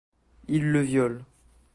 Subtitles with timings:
[0.47, 1.23] Ils le violent.